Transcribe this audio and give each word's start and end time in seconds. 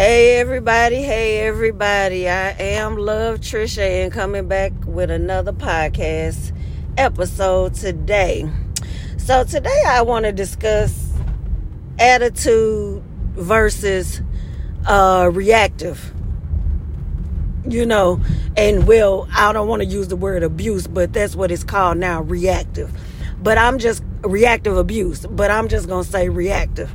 Hey 0.00 0.36
everybody, 0.36 1.02
hey 1.02 1.40
everybody. 1.40 2.26
I 2.26 2.52
am 2.52 2.96
Love 2.96 3.40
Trisha 3.40 4.02
and 4.02 4.10
coming 4.10 4.48
back 4.48 4.72
with 4.86 5.10
another 5.10 5.52
podcast 5.52 6.56
episode 6.96 7.74
today. 7.74 8.50
So 9.18 9.44
today 9.44 9.82
I 9.86 10.00
want 10.00 10.24
to 10.24 10.32
discuss 10.32 11.12
attitude 11.98 13.02
versus 13.34 14.22
uh 14.86 15.30
reactive. 15.30 16.14
You 17.68 17.84
know, 17.84 18.22
and 18.56 18.86
well, 18.86 19.28
I 19.34 19.52
don't 19.52 19.68
want 19.68 19.82
to 19.82 19.86
use 19.86 20.08
the 20.08 20.16
word 20.16 20.42
abuse, 20.42 20.86
but 20.86 21.12
that's 21.12 21.36
what 21.36 21.50
it's 21.50 21.62
called 21.62 21.98
now, 21.98 22.22
reactive. 22.22 22.90
But 23.42 23.58
I'm 23.58 23.78
just 23.78 24.02
reactive 24.22 24.78
abuse, 24.78 25.26
but 25.26 25.50
I'm 25.50 25.68
just 25.68 25.88
going 25.88 26.06
to 26.06 26.10
say 26.10 26.30
reactive 26.30 26.90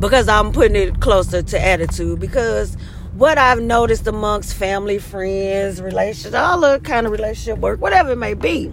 because 0.00 0.28
I'm 0.28 0.50
putting 0.50 0.76
it 0.76 1.00
closer 1.00 1.42
to 1.42 1.60
attitude 1.60 2.18
because 2.18 2.76
what 3.12 3.36
I've 3.36 3.60
noticed 3.60 4.06
amongst 4.06 4.54
family, 4.54 4.98
friends, 4.98 5.82
relationships, 5.82 6.34
all 6.34 6.60
the 6.60 6.80
kind 6.80 7.06
of 7.06 7.12
relationship 7.12 7.58
work, 7.58 7.80
whatever 7.80 8.12
it 8.12 8.16
may 8.16 8.32
be, 8.32 8.72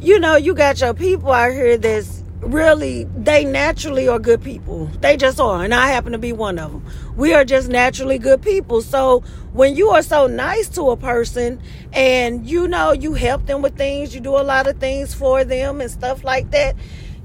you 0.00 0.18
know, 0.18 0.34
you 0.34 0.54
got 0.54 0.80
your 0.80 0.92
people 0.92 1.30
out 1.30 1.52
here 1.52 1.78
that's 1.78 2.24
really, 2.40 3.04
they 3.16 3.44
naturally 3.44 4.08
are 4.08 4.18
good 4.18 4.42
people. 4.42 4.86
They 5.00 5.16
just 5.16 5.38
are. 5.38 5.62
And 5.64 5.72
I 5.72 5.88
happen 5.88 6.12
to 6.12 6.18
be 6.18 6.32
one 6.32 6.58
of 6.58 6.72
them. 6.72 6.84
We 7.16 7.32
are 7.34 7.44
just 7.44 7.68
naturally 7.68 8.18
good 8.18 8.42
people. 8.42 8.82
So 8.82 9.20
when 9.52 9.76
you 9.76 9.90
are 9.90 10.02
so 10.02 10.26
nice 10.26 10.68
to 10.70 10.90
a 10.90 10.96
person 10.96 11.60
and 11.92 12.44
you 12.44 12.66
know, 12.66 12.92
you 12.92 13.14
help 13.14 13.46
them 13.46 13.62
with 13.62 13.76
things, 13.76 14.14
you 14.14 14.20
do 14.20 14.36
a 14.36 14.42
lot 14.42 14.66
of 14.66 14.78
things 14.78 15.14
for 15.14 15.44
them 15.44 15.80
and 15.80 15.90
stuff 15.90 16.24
like 16.24 16.50
that 16.50 16.74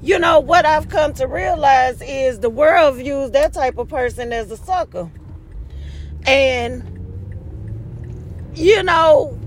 you 0.04 0.18
know, 0.18 0.38
what 0.38 0.66
I've 0.66 0.90
come 0.90 1.14
to 1.14 1.26
realize 1.26 2.02
is 2.02 2.40
the 2.40 2.50
world 2.50 2.96
views 2.96 3.30
that 3.30 3.54
type 3.54 3.78
of 3.78 3.88
person 3.88 4.34
as 4.34 4.50
a 4.50 4.56
sucker. 4.58 5.10
And, 6.26 6.82
you 8.54 8.82
know, 8.82 9.38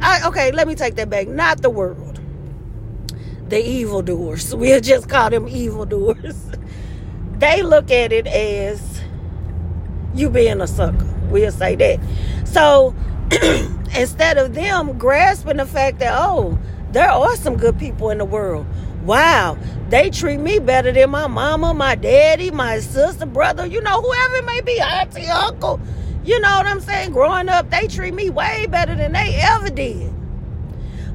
I, 0.00 0.28
okay, 0.28 0.52
let 0.52 0.68
me 0.68 0.76
take 0.76 0.94
that 0.94 1.10
back. 1.10 1.26
Not 1.26 1.62
the 1.62 1.70
world. 1.70 2.20
The 3.48 3.60
evildoers. 3.60 4.54
We'll 4.60 4.80
just 4.80 5.08
call 5.08 5.28
them 5.28 5.48
evildoers. 5.48 6.40
they 7.38 7.62
look 7.62 7.90
at 7.90 8.12
it 8.12 8.28
as 8.28 9.00
you 10.14 10.30
being 10.30 10.60
a 10.60 10.68
sucker. 10.68 11.12
We'll 11.30 11.50
say 11.50 11.74
that. 11.74 11.98
So 12.44 12.94
instead 13.96 14.38
of 14.38 14.54
them 14.54 14.98
grasping 14.98 15.56
the 15.56 15.66
fact 15.66 15.98
that, 15.98 16.14
oh, 16.16 16.56
there 16.92 17.10
are 17.10 17.34
some 17.34 17.56
good 17.56 17.76
people 17.76 18.10
in 18.10 18.18
the 18.18 18.24
world 18.24 18.66
wow, 19.04 19.58
they 19.88 20.10
treat 20.10 20.38
me 20.38 20.58
better 20.58 20.92
than 20.92 21.10
my 21.10 21.26
mama, 21.26 21.74
my 21.74 21.94
daddy, 21.94 22.50
my 22.50 22.80
sister, 22.80 23.26
brother, 23.26 23.66
you 23.66 23.80
know, 23.80 24.00
whoever 24.00 24.36
it 24.36 24.44
may 24.44 24.60
be, 24.60 24.80
auntie, 24.80 25.26
uncle. 25.26 25.80
You 26.24 26.38
know 26.40 26.56
what 26.58 26.66
I'm 26.66 26.80
saying? 26.80 27.12
Growing 27.12 27.48
up, 27.48 27.70
they 27.70 27.86
treat 27.86 28.14
me 28.14 28.30
way 28.30 28.66
better 28.68 28.94
than 28.94 29.12
they 29.12 29.36
ever 29.42 29.70
did. 29.70 30.12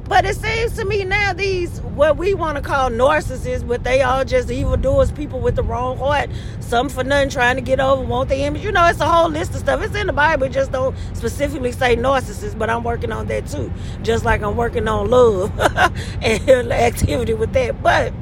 But 0.08 0.24
it 0.24 0.36
seems 0.36 0.72
to 0.76 0.84
me 0.84 1.04
now 1.04 1.32
these 1.32 1.80
what 1.80 2.16
we 2.16 2.32
want 2.34 2.56
to 2.56 2.62
call 2.62 2.90
narcissists, 2.90 3.66
but 3.66 3.82
they 3.82 4.02
all 4.02 4.24
just 4.24 4.50
evildoers, 4.50 5.10
people 5.10 5.40
with 5.40 5.56
the 5.56 5.62
wrong 5.64 5.98
heart, 5.98 6.30
some 6.60 6.88
for 6.88 7.02
nothing, 7.02 7.28
trying 7.28 7.56
to 7.56 7.62
get 7.62 7.80
over, 7.80 8.02
want 8.02 8.28
the 8.28 8.36
image. 8.36 8.62
You 8.62 8.70
know, 8.70 8.86
it's 8.86 9.00
a 9.00 9.08
whole 9.08 9.28
list 9.28 9.52
of 9.54 9.60
stuff. 9.60 9.82
It's 9.82 9.96
in 9.96 10.06
the 10.06 10.12
Bible, 10.12 10.48
just 10.48 10.70
don't 10.70 10.96
specifically 11.14 11.72
say 11.72 11.96
narcissists, 11.96 12.56
but 12.56 12.70
I'm 12.70 12.84
working 12.84 13.10
on 13.10 13.26
that 13.26 13.48
too. 13.48 13.72
Just 14.02 14.24
like 14.24 14.42
I'm 14.42 14.56
working 14.56 14.86
on 14.86 15.10
love 15.10 15.58
and 16.22 16.72
activity 16.72 17.34
with 17.34 17.52
that. 17.54 17.82
But 17.82 18.12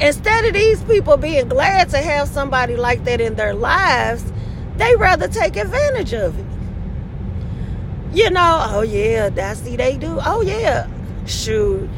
instead 0.00 0.44
of 0.44 0.52
these 0.52 0.82
people 0.84 1.16
being 1.16 1.48
glad 1.48 1.88
to 1.90 1.98
have 1.98 2.28
somebody 2.28 2.76
like 2.76 3.04
that 3.04 3.22
in 3.22 3.36
their 3.36 3.54
lives, 3.54 4.30
they 4.76 4.96
rather 4.96 5.28
take 5.28 5.56
advantage 5.56 6.12
of 6.12 6.38
it. 6.38 6.51
You 8.12 8.28
know, 8.28 8.66
oh 8.70 8.82
yeah, 8.82 9.30
that's 9.30 9.60
the 9.60 9.76
they 9.76 9.96
do. 9.96 10.18
Oh 10.22 10.42
yeah, 10.42 10.86
shoot, 11.24 11.88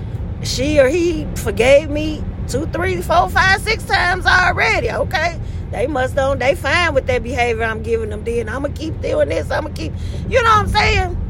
she 0.45 0.79
or 0.79 0.89
he 0.89 1.27
forgave 1.35 1.91
me 1.91 2.23
two, 2.47 2.67
three, 2.67 3.01
four, 3.03 3.29
five, 3.29 3.61
six 3.63 3.85
times 3.85 4.25
already. 4.25 4.93
Okay, 4.93 5.41
they 5.73 5.89
must 5.89 6.15
don't. 6.15 6.39
They 6.39 6.55
fine 6.55 6.95
with 6.95 7.09
that 7.09 7.25
behavior 7.25 7.65
I'm 7.65 7.83
giving 7.83 8.11
them. 8.11 8.23
Then 8.23 8.49
I'm 8.49 8.63
gonna 8.63 8.75
keep 8.75 9.01
doing 9.01 9.29
this. 9.29 9.51
I'm 9.51 9.65
gonna 9.65 9.75
keep. 9.75 9.93
You 10.29 10.41
know 10.41 10.51
what 10.51 10.59
I'm 10.59 10.69
saying? 10.69 11.21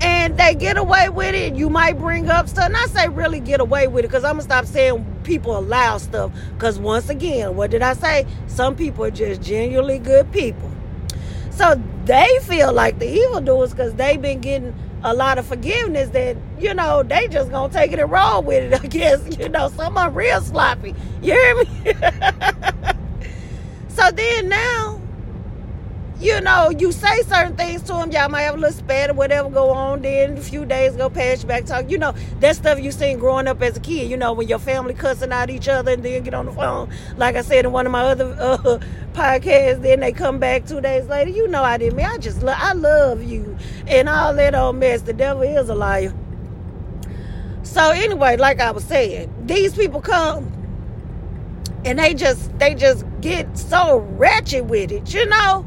And 0.00 0.38
they 0.38 0.54
get 0.54 0.76
away 0.76 1.08
with 1.08 1.34
it. 1.34 1.54
You 1.56 1.68
might 1.68 1.98
bring 1.98 2.28
up 2.28 2.48
stuff. 2.48 2.66
And 2.66 2.76
I 2.76 2.86
say 2.86 3.08
really 3.08 3.40
get 3.40 3.60
away 3.60 3.88
with 3.88 4.04
it 4.04 4.08
because 4.08 4.22
I'm 4.22 4.34
gonna 4.34 4.42
stop 4.42 4.64
saying 4.66 5.04
people 5.24 5.58
allow 5.58 5.98
stuff. 5.98 6.30
Because 6.54 6.78
once 6.78 7.08
again, 7.08 7.56
what 7.56 7.72
did 7.72 7.82
I 7.82 7.94
say? 7.94 8.26
Some 8.46 8.76
people 8.76 9.04
are 9.04 9.10
just 9.10 9.42
genuinely 9.42 9.98
good 9.98 10.30
people. 10.30 10.70
So 11.50 11.80
they 12.04 12.28
feel 12.42 12.72
like 12.72 12.98
the 12.98 13.08
evildoers 13.08 13.70
because 13.70 13.94
they've 13.94 14.20
been 14.20 14.40
getting 14.40 14.74
a 15.04 15.14
lot 15.14 15.38
of 15.38 15.46
forgiveness 15.46 16.08
that, 16.10 16.36
you 16.58 16.72
know, 16.74 17.02
they 17.02 17.28
just 17.28 17.50
gonna 17.50 17.72
take 17.72 17.92
it 17.92 17.98
and 17.98 18.10
roll 18.10 18.42
with 18.42 18.72
it. 18.72 18.80
I 18.84 18.86
guess, 18.86 19.38
you 19.38 19.48
know, 19.48 19.68
some 19.68 19.96
are 19.98 20.10
real 20.10 20.40
sloppy. 20.40 20.94
You 21.22 21.32
hear 21.32 21.56
me? 21.56 21.92
so 23.88 24.10
then 24.10 24.48
now 24.48 25.01
you 26.22 26.40
know, 26.40 26.70
you 26.70 26.92
say 26.92 27.22
certain 27.22 27.56
things 27.56 27.82
to 27.82 27.94
them, 27.94 28.12
y'all 28.12 28.28
might 28.28 28.42
have 28.42 28.54
a 28.54 28.58
little 28.58 28.76
spat 28.76 29.10
or 29.10 29.14
whatever 29.14 29.50
go 29.50 29.70
on. 29.70 30.02
Then 30.02 30.38
a 30.38 30.40
few 30.40 30.64
days 30.64 30.94
go 30.94 31.10
past, 31.10 31.42
you 31.42 31.48
back 31.48 31.66
talk. 31.66 31.90
You 31.90 31.98
know, 31.98 32.14
that 32.38 32.54
stuff 32.54 32.80
you 32.80 32.92
seen 32.92 33.18
growing 33.18 33.48
up 33.48 33.60
as 33.60 33.76
a 33.76 33.80
kid. 33.80 34.08
You 34.08 34.16
know, 34.16 34.32
when 34.32 34.46
your 34.46 34.60
family 34.60 34.94
cussing 34.94 35.32
out 35.32 35.50
each 35.50 35.68
other 35.68 35.92
and 35.92 36.02
then 36.04 36.22
get 36.22 36.32
on 36.32 36.46
the 36.46 36.52
phone. 36.52 36.90
Like 37.16 37.34
I 37.34 37.42
said 37.42 37.64
in 37.64 37.72
one 37.72 37.86
of 37.86 37.92
my 37.92 38.02
other 38.02 38.36
uh, 38.38 38.56
podcasts, 39.12 39.82
then 39.82 40.00
they 40.00 40.12
come 40.12 40.38
back 40.38 40.64
two 40.64 40.80
days 40.80 41.06
later. 41.08 41.30
You 41.30 41.48
know, 41.48 41.64
I 41.64 41.76
didn't 41.76 41.96
mean. 41.96 42.06
I 42.06 42.18
just, 42.18 42.42
lo- 42.42 42.54
I 42.56 42.72
love 42.72 43.22
you 43.24 43.56
and 43.88 44.08
all 44.08 44.32
that 44.34 44.54
old 44.54 44.76
mess. 44.76 45.02
The 45.02 45.12
devil 45.12 45.42
is 45.42 45.68
a 45.68 45.74
liar. 45.74 46.14
So 47.64 47.90
anyway, 47.90 48.36
like 48.36 48.60
I 48.60 48.70
was 48.70 48.84
saying, 48.84 49.32
these 49.46 49.74
people 49.74 50.00
come 50.00 50.52
and 51.84 51.98
they 51.98 52.14
just, 52.14 52.56
they 52.60 52.74
just 52.74 53.04
get 53.20 53.58
so 53.58 53.98
ratchet 53.98 54.66
with 54.66 54.92
it. 54.92 55.12
You 55.12 55.26
know 55.26 55.66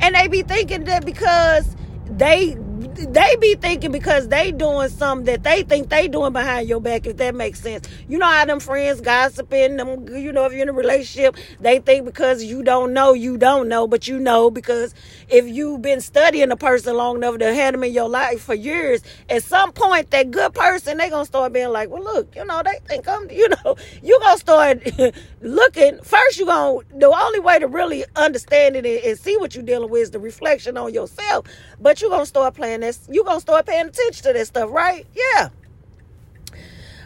and 0.00 0.14
they 0.14 0.28
be 0.28 0.42
thinking 0.42 0.84
that 0.84 1.04
because 1.04 1.76
they 2.06 2.56
they 2.96 3.36
be 3.40 3.54
thinking 3.56 3.92
because 3.92 4.28
they 4.28 4.52
doing 4.52 4.88
something 4.88 5.26
that 5.26 5.42
they 5.42 5.62
think 5.62 5.88
they 5.88 6.08
doing 6.08 6.32
behind 6.32 6.68
your 6.68 6.80
back, 6.80 7.06
if 7.06 7.16
that 7.16 7.34
makes 7.34 7.60
sense. 7.60 7.88
You 8.08 8.18
know 8.18 8.26
how 8.26 8.44
them 8.44 8.60
friends 8.60 9.00
gossiping, 9.00 9.76
them, 9.76 10.08
you 10.08 10.32
know, 10.32 10.44
if 10.46 10.52
you're 10.52 10.62
in 10.62 10.68
a 10.68 10.72
relationship, 10.72 11.36
they 11.60 11.80
think 11.80 12.04
because 12.04 12.44
you 12.44 12.62
don't 12.62 12.92
know, 12.92 13.12
you 13.12 13.36
don't 13.36 13.68
know, 13.68 13.86
but 13.86 14.06
you 14.06 14.18
know 14.18 14.50
because 14.50 14.94
if 15.28 15.46
you've 15.46 15.82
been 15.82 16.00
studying 16.00 16.50
a 16.50 16.56
person 16.56 16.96
long 16.96 17.16
enough 17.16 17.38
to 17.38 17.52
have 17.52 17.72
them 17.72 17.84
in 17.84 17.92
your 17.92 18.08
life 18.08 18.42
for 18.42 18.54
years, 18.54 19.02
at 19.28 19.42
some 19.42 19.72
point, 19.72 20.10
that 20.12 20.30
good 20.30 20.54
person, 20.54 20.98
they 20.98 21.10
gonna 21.10 21.24
start 21.24 21.52
being 21.52 21.70
like, 21.70 21.90
well, 21.90 22.02
look, 22.02 22.34
you 22.36 22.44
know, 22.44 22.62
they 22.64 22.78
think 22.86 23.08
I'm, 23.08 23.28
you 23.30 23.48
know, 23.48 23.76
you 24.02 24.18
gonna 24.20 24.38
start 24.38 24.82
looking. 25.40 25.98
First, 26.02 26.38
you 26.38 26.46
gonna, 26.46 26.80
the 26.94 27.08
only 27.08 27.40
way 27.40 27.58
to 27.58 27.66
really 27.66 28.04
understand 28.16 28.76
it 28.76 28.86
and 29.04 29.18
see 29.18 29.36
what 29.36 29.54
you're 29.54 29.64
dealing 29.64 29.90
with 29.90 30.02
is 30.02 30.10
the 30.12 30.20
reflection 30.20 30.76
on 30.76 30.94
yourself, 30.94 31.46
but 31.80 32.00
you 32.00 32.08
gonna 32.08 32.26
start 32.26 32.54
playing 32.54 32.83
this, 32.84 33.08
you 33.10 33.24
gonna 33.24 33.40
start 33.40 33.66
paying 33.66 33.86
attention 33.86 34.22
to 34.24 34.32
this 34.32 34.48
stuff, 34.48 34.70
right? 34.70 35.06
Yeah. 35.14 35.48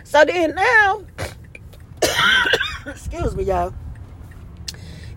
So 0.05 0.25
then 0.25 0.55
now, 0.55 1.05
excuse 2.87 3.35
me, 3.37 3.45
y'all. 3.45 3.75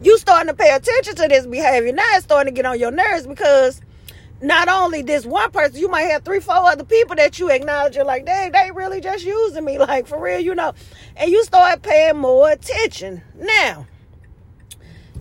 You 0.01 0.17
starting 0.17 0.47
to 0.47 0.55
pay 0.55 0.73
attention 0.73 1.15
to 1.15 1.27
this 1.27 1.45
behavior. 1.45 1.93
Now 1.93 2.03
it's 2.13 2.23
starting 2.23 2.53
to 2.53 2.55
get 2.55 2.65
on 2.65 2.79
your 2.79 2.91
nerves 2.91 3.27
because 3.27 3.81
not 4.41 4.67
only 4.67 5.03
this 5.03 5.25
one 5.25 5.51
person, 5.51 5.79
you 5.79 5.87
might 5.89 6.03
have 6.03 6.25
three, 6.25 6.39
four 6.39 6.55
other 6.55 6.83
people 6.83 7.15
that 7.15 7.37
you 7.37 7.49
acknowledge. 7.49 7.95
You're 7.95 8.05
like, 8.05 8.25
they, 8.25 8.49
they 8.51 8.71
really 8.71 8.99
just 8.99 9.23
using 9.23 9.63
me, 9.63 9.77
like 9.79 10.07
for 10.07 10.19
real, 10.19 10.39
you 10.39 10.55
know. 10.55 10.73
And 11.15 11.31
you 11.31 11.43
start 11.43 11.83
paying 11.83 12.17
more 12.17 12.49
attention. 12.49 13.21
Now, 13.35 13.85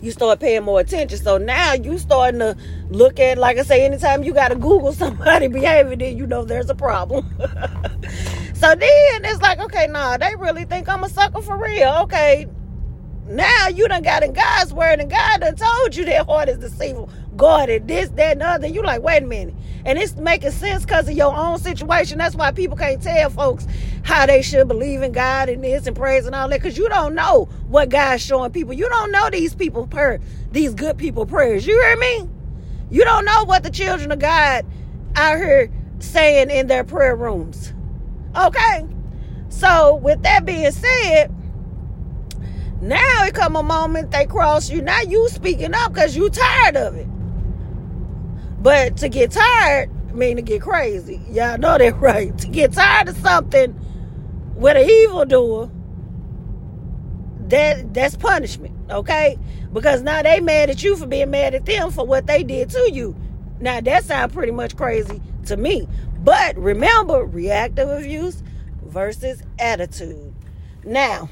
you 0.01 0.11
start 0.11 0.39
paying 0.39 0.63
more 0.63 0.79
attention. 0.79 1.19
So 1.19 1.37
now 1.37 1.73
you 1.73 1.99
starting 1.99 2.39
to 2.39 2.57
look 2.91 3.19
at, 3.19 3.37
like 3.37 3.57
I 3.57 3.63
say, 3.63 3.85
anytime 3.85 4.23
you 4.23 4.33
got 4.33 4.49
to 4.49 4.55
Google 4.55 4.93
somebody 4.93 5.47
behavior, 5.47 5.95
then 5.95 6.17
you 6.17 6.27
know 6.27 6.43
there's 6.45 6.69
a 6.69 6.75
problem. 6.75 7.25
so 8.53 8.75
then 8.75 9.25
it's 9.25 9.41
like, 9.41 9.59
okay, 9.59 9.87
nah, 9.87 10.17
they 10.17 10.35
really 10.35 10.65
think 10.65 10.87
I'm 10.87 11.03
a 11.03 11.09
sucker 11.09 11.41
for 11.41 11.57
real. 11.57 11.89
Okay, 12.03 12.47
now 13.27 13.69
you 13.69 13.87
done 13.87 14.03
got 14.03 14.23
in 14.23 14.33
God's 14.33 14.73
word, 14.73 14.99
and 14.99 15.09
God 15.09 15.41
done 15.41 15.55
told 15.55 15.95
you 15.95 16.05
that 16.05 16.25
heart 16.25 16.49
is 16.49 16.57
deceitful. 16.57 17.09
God 17.37 17.69
and 17.69 17.87
this, 17.87 18.09
that, 18.09 18.33
and 18.33 18.43
other. 18.43 18.67
You 18.67 18.83
like, 18.83 19.01
wait 19.01 19.23
a 19.23 19.25
minute. 19.25 19.55
And 19.85 19.97
it's 19.97 20.15
making 20.17 20.51
sense 20.51 20.83
because 20.83 21.07
of 21.07 21.15
your 21.15 21.33
own 21.33 21.57
situation. 21.59 22.17
That's 22.17 22.35
why 22.35 22.51
people 22.51 22.75
can't 22.75 23.01
tell 23.01 23.29
folks 23.29 23.65
how 24.03 24.25
they 24.25 24.41
should 24.41 24.67
believe 24.67 25.01
in 25.01 25.13
God 25.13 25.47
and 25.47 25.63
this 25.63 25.87
and 25.87 25.95
praise 25.95 26.25
and 26.25 26.35
all 26.35 26.49
that. 26.49 26.59
Because 26.59 26.77
you 26.77 26.89
don't 26.89 27.15
know 27.15 27.45
what 27.69 27.89
God's 27.89 28.21
showing 28.21 28.51
people. 28.51 28.73
You 28.73 28.89
don't 28.89 29.11
know 29.11 29.29
these 29.29 29.55
people 29.55 29.87
prayer, 29.87 30.19
these 30.51 30.73
good 30.73 30.97
people 30.97 31.25
prayers. 31.25 31.65
You 31.65 31.81
hear 31.81 31.97
me? 31.97 32.29
You 32.91 33.05
don't 33.05 33.25
know 33.25 33.45
what 33.45 33.63
the 33.63 33.71
children 33.71 34.11
of 34.11 34.19
God 34.19 34.65
out 35.15 35.37
here 35.37 35.71
saying 35.99 36.51
in 36.51 36.67
their 36.67 36.83
prayer 36.83 37.15
rooms. 37.15 37.73
Okay. 38.37 38.85
So 39.49 39.95
with 39.95 40.23
that 40.23 40.45
being 40.45 40.71
said, 40.71 41.33
Now 42.81 43.25
it 43.25 43.35
come 43.35 43.55
a 43.55 43.63
moment 43.63 44.11
they 44.11 44.25
cross 44.25 44.69
you. 44.69 44.81
Now 44.81 45.01
you 45.01 45.29
speaking 45.29 45.73
up 45.73 45.93
because 45.93 46.15
you 46.17 46.29
tired 46.29 46.77
of 46.77 46.95
it. 46.95 47.07
But 48.61 48.97
to 48.97 49.09
get 49.09 49.31
tired 49.31 49.89
mean 50.13 50.37
to 50.37 50.41
get 50.41 50.61
crazy. 50.61 51.21
Y'all 51.29 51.57
know 51.57 51.77
that 51.77 51.95
right. 52.01 52.37
To 52.39 52.47
get 52.47 52.73
tired 52.73 53.09
of 53.09 53.17
something 53.17 53.75
with 54.55 54.77
an 54.77 54.89
evil 54.89 55.25
doer, 55.25 55.71
that 57.51 57.93
that's 57.93 58.15
punishment, 58.15 58.75
okay? 58.89 59.37
Because 59.71 60.01
now 60.01 60.21
they 60.21 60.39
mad 60.39 60.69
at 60.69 60.83
you 60.83 60.95
for 60.97 61.05
being 61.05 61.29
mad 61.29 61.53
at 61.53 61.65
them 61.65 61.91
for 61.91 62.05
what 62.05 62.27
they 62.27 62.43
did 62.43 62.69
to 62.71 62.91
you. 62.91 63.15
Now 63.59 63.79
that 63.81 64.03
sounds 64.03 64.33
pretty 64.33 64.51
much 64.51 64.75
crazy 64.75 65.21
to 65.45 65.57
me. 65.57 65.87
But 66.23 66.57
remember, 66.57 67.25
reactive 67.25 67.89
abuse 67.89 68.43
versus 68.83 69.41
attitude. 69.59 70.33
Now, 70.83 71.29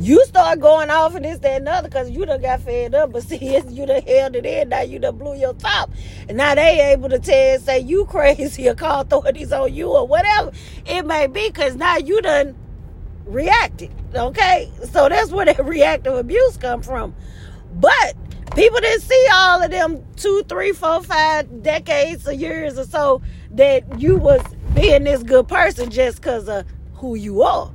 you 0.00 0.24
start 0.24 0.60
going 0.60 0.88
off 0.88 1.14
and 1.14 1.24
this, 1.24 1.38
that, 1.40 1.58
and 1.58 1.68
other 1.68 1.88
because 1.88 2.10
you 2.10 2.24
done 2.24 2.40
got 2.40 2.62
fed 2.62 2.94
up. 2.94 3.12
But 3.12 3.22
see, 3.28 3.60
you 3.68 3.86
done 3.86 4.02
held 4.02 4.36
it 4.36 4.46
in. 4.46 4.70
Now 4.70 4.80
you 4.80 4.98
done 4.98 5.18
blew 5.18 5.36
your 5.36 5.54
top. 5.54 5.90
And 6.28 6.38
now 6.38 6.54
they 6.54 6.92
able 6.92 7.10
to 7.10 7.18
tell 7.18 7.58
say 7.58 7.80
you 7.80 8.04
crazy 8.08 8.68
or 8.68 8.74
call 8.74 9.02
authorities 9.02 9.52
on 9.52 9.72
you 9.74 9.88
or 9.88 10.06
whatever 10.06 10.52
it 10.86 11.04
may 11.04 11.26
be 11.26 11.48
because 11.48 11.76
now 11.76 11.98
you 11.98 12.20
done 12.22 12.56
reacted. 13.26 13.90
Okay? 14.14 14.70
So 14.92 15.08
that's 15.08 15.30
where 15.30 15.46
that 15.46 15.64
reactive 15.64 16.14
abuse 16.14 16.56
come 16.56 16.82
from. 16.82 17.14
But 17.74 18.14
people 18.54 18.80
didn't 18.80 19.02
see 19.02 19.26
all 19.32 19.62
of 19.62 19.70
them 19.70 20.04
two, 20.16 20.42
three, 20.48 20.72
four, 20.72 21.02
five 21.02 21.62
decades 21.62 22.26
or 22.26 22.32
years 22.32 22.78
or 22.78 22.84
so 22.84 23.22
that 23.52 24.00
you 24.00 24.16
was 24.16 24.42
being 24.74 25.04
this 25.04 25.22
good 25.22 25.48
person 25.48 25.90
just 25.90 26.16
because 26.16 26.48
of 26.48 26.64
who 26.94 27.14
you 27.14 27.42
are. 27.42 27.72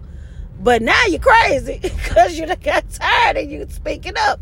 But 0.60 0.82
now 0.82 1.02
you're 1.08 1.20
crazy 1.20 1.80
because 1.82 2.38
you 2.38 2.46
got 2.56 2.90
tired 2.90 3.38
of 3.38 3.50
you 3.50 3.66
speaking 3.70 4.14
up. 4.18 4.40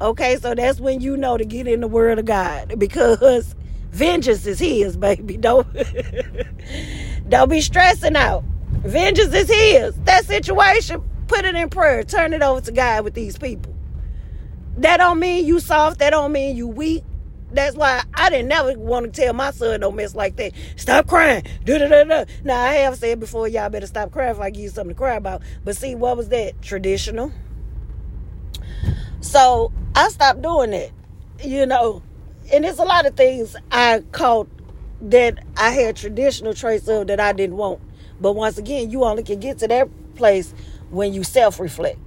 Okay, 0.00 0.36
so 0.36 0.54
that's 0.54 0.80
when 0.80 1.00
you 1.00 1.16
know 1.16 1.36
to 1.36 1.44
get 1.44 1.68
in 1.68 1.80
the 1.80 1.88
word 1.88 2.18
of 2.18 2.24
God 2.24 2.78
because 2.78 3.54
vengeance 3.90 4.44
is 4.46 4.58
his, 4.58 4.96
baby. 4.98 5.36
Don't 5.36 5.66
don't 7.28 7.48
be 7.48 7.60
stressing 7.60 8.16
out. 8.16 8.44
Vengeance 8.84 9.34
is 9.34 9.48
his. 9.48 9.94
That 10.04 10.26
situation, 10.26 11.02
put 11.26 11.44
it 11.44 11.54
in 11.54 11.70
prayer. 11.70 12.04
Turn 12.04 12.32
it 12.34 12.42
over 12.42 12.60
to 12.60 12.72
God 12.72 13.04
with 13.04 13.14
these 13.14 13.38
people. 13.38 13.74
That 14.76 14.98
don't 14.98 15.18
mean 15.18 15.46
you 15.46 15.58
soft. 15.60 16.00
That 16.00 16.10
don't 16.10 16.32
mean 16.32 16.56
you 16.56 16.68
weak. 16.68 17.02
That's 17.50 17.76
why 17.76 18.02
I 18.12 18.30
didn't 18.30 18.48
never 18.48 18.76
want 18.76 19.12
to 19.14 19.20
tell 19.20 19.32
my 19.32 19.52
son 19.52 19.80
don't 19.80 19.94
mess 19.94 20.14
like 20.14 20.36
that. 20.36 20.52
Stop 20.76 21.06
crying. 21.06 21.44
Da 21.64 21.78
da 21.78 21.88
da 21.88 22.04
da. 22.04 22.24
Now 22.42 22.60
I 22.60 22.74
have 22.74 22.96
said 22.96 23.20
before, 23.20 23.46
y'all 23.46 23.70
better 23.70 23.86
stop 23.86 24.10
crying 24.10 24.32
if 24.32 24.40
I 24.40 24.50
give 24.50 24.62
you 24.64 24.68
something 24.68 24.94
to 24.94 24.98
cry 24.98 25.14
about. 25.14 25.42
But 25.64 25.76
see, 25.76 25.94
what 25.94 26.16
was 26.16 26.28
that? 26.30 26.60
Traditional. 26.60 27.32
So 29.20 29.72
I 29.94 30.08
stopped 30.08 30.42
doing 30.42 30.70
that. 30.70 30.90
You 31.42 31.64
know, 31.66 32.02
and 32.52 32.64
there's 32.64 32.78
a 32.78 32.84
lot 32.84 33.06
of 33.06 33.16
things 33.16 33.56
I 33.70 34.02
caught 34.12 34.48
that 35.00 35.38
I 35.56 35.70
had 35.70 35.96
traditional 35.96 36.54
traits 36.54 36.88
of 36.88 37.06
that 37.06 37.20
I 37.20 37.32
didn't 37.32 37.56
want. 37.56 37.80
But 38.20 38.32
once 38.32 38.58
again, 38.58 38.90
you 38.90 39.04
only 39.04 39.22
can 39.22 39.40
get 39.40 39.58
to 39.58 39.68
that 39.68 39.88
place 40.14 40.54
when 40.90 41.12
you 41.12 41.24
self 41.24 41.60
reflect. 41.60 41.98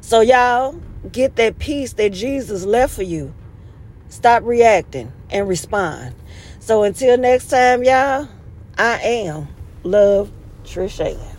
So, 0.00 0.20
y'all, 0.20 0.80
get 1.10 1.36
that 1.36 1.58
peace 1.58 1.94
that 1.94 2.12
Jesus 2.12 2.64
left 2.64 2.94
for 2.94 3.02
you. 3.02 3.34
Stop 4.08 4.44
reacting 4.44 5.12
and 5.30 5.48
respond. 5.48 6.14
So 6.60 6.82
until 6.84 7.16
next 7.16 7.48
time, 7.48 7.82
y'all, 7.82 8.28
I 8.78 9.00
am 9.00 9.48
Love 9.82 10.30
Trisha. 10.64 11.31